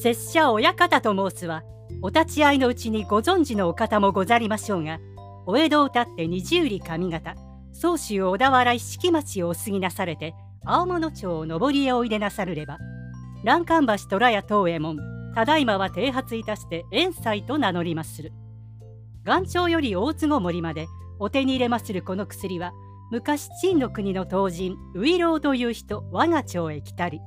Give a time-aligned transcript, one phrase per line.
[0.00, 1.64] 拙者親方と申すは
[2.02, 5.00] お立ち会いのうちにご存知のお方もござりましょうが
[5.44, 7.34] お江戸を立って二十里上方
[7.72, 10.34] 宗州小田原一式町をお過ぎなされて
[10.64, 12.78] 青物町を上りへおいでなさるれば
[13.42, 14.98] 欄干橋虎屋東右衛門
[15.34, 18.32] ただいまは剃髪いたして遠斎と名乗りまする。
[19.24, 20.86] 元朝より大坪森まで
[21.18, 22.72] お手に入れまするこの薬は
[23.10, 27.20] 昔陳の国の当人ウイローという人我が町へ来たり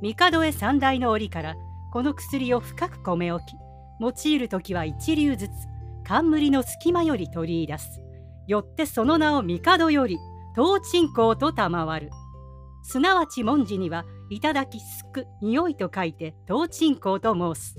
[0.00, 1.54] 帝へ三代の折から
[1.92, 3.56] この薬を深く込め置き
[4.00, 5.50] 用いる時は一流ずつ
[6.04, 8.00] 冠の隙間より取り出す。
[8.48, 10.18] よってその名を帝より
[10.54, 12.10] 東鎮香と賜る。
[12.82, 17.78] すなわち文字には頂きすく匂いと書いて東鎮香と申す。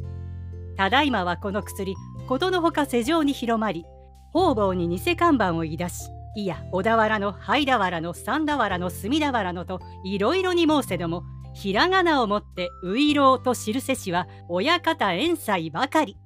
[0.77, 1.95] ただいまはこの薬
[2.27, 3.85] ことのほか世上に広まり
[4.31, 16.17] 方々に偽看板を言い出しいや小田原の灰田原の三田原の隅田原のといろいろに申せどもひらがなをもって「ういろう」と記せしは親方遠斎ばかり。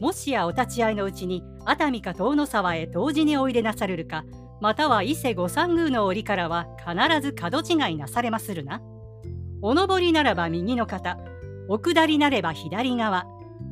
[0.00, 4.24] もしやお立ち会いのうちに熱海か遠野沢へ同時においでなされるか
[4.60, 8.80] または伊勢御三宮の折からは必ず角違いなされまするな。
[9.62, 11.18] お上りならば右の方
[11.68, 13.26] お下りなれば左側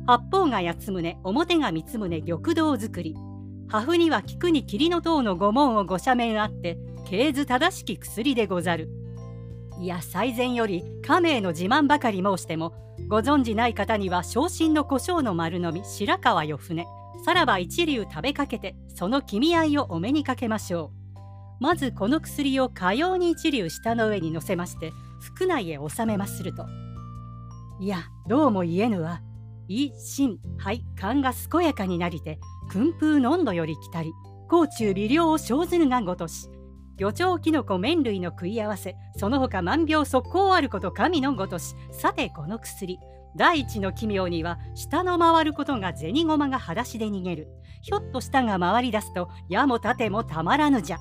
[0.05, 3.15] 八方が八つ棟表が三つ棟玉堂作り
[3.67, 8.98] 破風には菊に霧の塔の御門を御斜面あって経図正しき薬でござる。
[9.79, 12.73] いや最前より家名の自慢ばかり申しても
[13.07, 16.85] ご存じない方には昇進の胡椒の丸飲み白川よ船
[17.23, 20.99] さらば一流食べかけてその君合いをお目にかけましょう。
[21.61, 24.93] まずこの薬をかように一流下の上に乗せまして
[25.37, 26.65] 腹内へ収めますると。
[27.79, 29.21] いやどうも言えぬわ。
[29.67, 34.11] 胃、心、肺、肝が健やかになりて訓風の温度より来たり
[34.49, 36.49] 甲虫微量を生ずるがごとし
[36.99, 42.99] 魚鳥キノコ麺類の食い合わせその他万病速攻あること神のごとしさてこの薬。
[43.37, 47.47] 第一の奇妙には下の回ることが銭駒が裸足で逃げる。
[47.81, 50.97] ひょっと下が回り出すと矢も盾もたまらぬじゃ。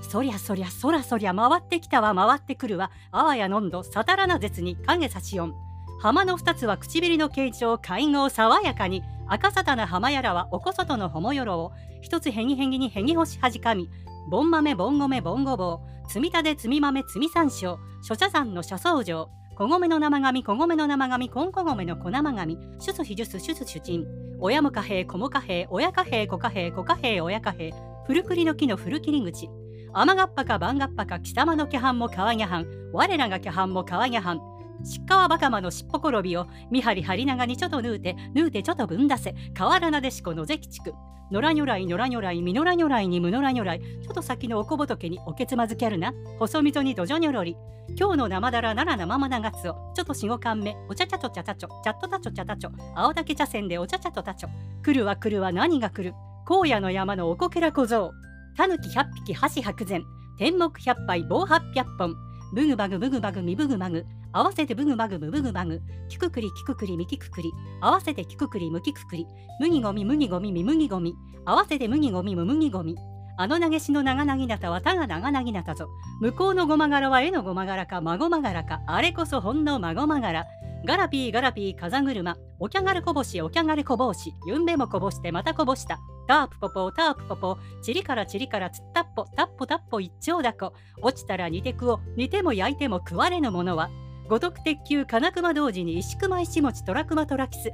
[0.00, 2.92] そりゃそりゃそらそりゃ回ってきたわ回ってくるわ。
[3.10, 5.52] あわやのんどさたらな絶に影差し音
[6.00, 9.02] 浜の二つは唇の形状会合爽やかに。
[9.28, 13.88] 赤さたな浜やらはおこそとのほもよろを一つへぎへぎにへぎ干しはじかみ。
[14.28, 24.06] ぼん豆ぼん米ぼんごぼう積みたで積み豆積み山椒諸茶山の諸草状小米の生紙小米の生紙こんこ米の小生紙主須非術主須主人
[24.40, 27.72] 親も貨幣子も貨幣親貨幣子貨幣子貨幣親貨幣
[28.06, 29.48] 古栗の木の古切り口
[29.92, 34.40] 雨がっぱか番がっぱか貴様の気藩も川にゃはん我らが気藩も川にゃはん
[34.84, 40.94] しっかわばかまのしっぽころびを見張り張りながにちょとぬうてぬうてちょとぶんだせ河原なでしこのぜきちく。
[41.30, 46.12] 野良如来野良如来みのら如来にむのら如来ちょっと先のおこぼとけにおけつまずきあるな。
[46.38, 47.56] 細溝にどじょにょろり。
[47.98, 49.92] 今日の生だらなら生まながつを。
[49.94, 50.76] ちょっとしごかんめ。
[50.88, 51.68] おちゃちゃとちゃたちょ。
[51.82, 52.70] ちゃっとたちょちゃたちょ。
[52.94, 54.50] 青竹茶筅でおちゃちゃとたちょ。
[54.82, 56.14] 来るは来るは何が来る。
[56.46, 58.12] 荒野の山のおこけら小僧。
[58.56, 60.02] たぬき百匹箸白前
[60.38, 62.14] 天目百杯棒八百本。
[62.52, 64.04] ブグバグブグバグミブグマグ。
[64.30, 65.80] 合わせてブグバグムブグバグ。
[66.10, 67.50] キククリキククリミキククリ。
[67.80, 69.26] 合わせてキククリムキククリ。
[69.58, 71.14] 麦ゴミ麦ゴミミ麦ゴミ。
[71.46, 72.94] 合わせて麦ゴミム麦ゴミ。
[73.38, 75.88] あの投げしの長なぎなたはたが長なぎなたぞ。
[76.20, 78.82] 向こうのごま柄は絵のごま柄か孫まがらか。
[78.86, 80.46] あれこそほんの孫まがら。
[80.84, 86.00] ガラピーガラピー風車おきゃがれこぼしおきゃがれこぼしゆんべもこぼしてまたこぼした。
[86.26, 90.72] タープポポタープポポチリからチリからつったっぽタッポタッポ一丁だこ。
[91.00, 93.90] 落ちたら煮てくを煮ても焼いても食われぬものは。
[94.28, 97.70] 五徳鉄球金熊同時に石熊石持虎熊虎キス。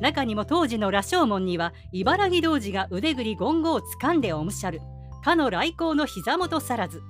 [0.00, 4.80] 中にも当時の羅生門には茨城童子が腕ぐり言語をつかんでおむしゃる。
[5.24, 7.02] かの来光の膝元さらず。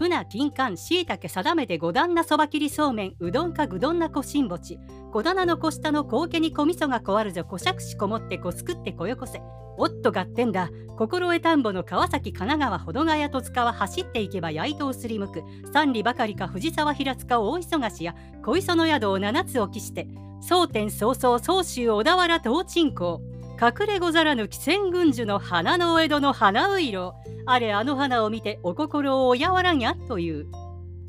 [0.00, 4.78] 船金柑しいたけ定めて五段なそば切りそうめんうどんかぐどんなこしんぼち。
[5.12, 9.42] 小棚の小下の高家に小味噌がこわるぞこしゃくしこもってこすくってこよこせ。
[9.76, 10.70] おっと合点だ。
[10.96, 15.42] 心得田んぼの川崎神奈川保土ヶ谷戸塚は走っていけば焼いとをすりむく。
[15.70, 20.08] 三里ばかりか藤沢平塚大忙しや小磯の宿を七つ置きして。
[20.40, 23.20] 蒼天早々総州小田原東鎮港
[23.60, 27.14] 隠れござらぬ汽船軍樹の花の江戸の花ういろ
[27.44, 30.46] あれあの花を見てお心をおやわらにゃという。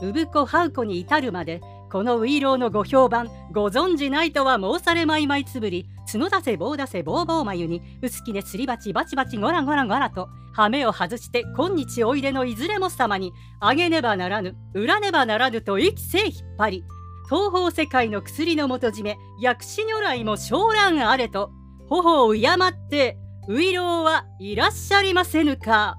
[0.01, 1.61] 産子ハウ子に至るまで
[1.91, 16.83] このウイローのご評判ご存じないとは申されまいまいつぶり角出せ棒出せ棒棒眉に薄きねすり鉢バチバチゴラゴラゴラと羽目を外して今日おいでのいずれも様にあげねばならぬ裏ねばならぬと息せ引っ張り
[17.29, 21.51] 東方世界の薬の元締め薬師如来も昇蘭あれと
[21.91, 23.17] 頬を敬って
[23.49, 25.97] ウイローはいらっしゃりませぬか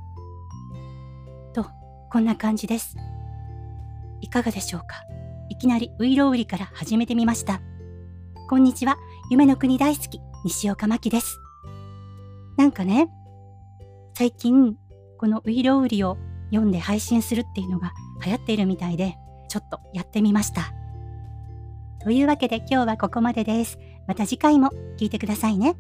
[1.53, 1.67] と
[2.11, 2.97] こんな感じです
[4.23, 5.05] いかがでしょうか
[5.51, 7.61] いきなりウイロウリから始めてみました。
[8.49, 8.97] こんにちは。
[9.31, 11.39] 夢の国大好き、西岡真希です。
[12.57, 13.11] なんかね、
[14.15, 14.77] 最近、
[15.19, 16.17] このウイロウリを
[16.51, 17.93] 読んで配信するっていうのが
[18.25, 19.19] 流行っているみたいで、
[19.51, 20.73] ちょっとやってみました。
[22.03, 23.79] というわけで今日はここまでです。
[24.07, 25.77] また次回も聞いてくださいね。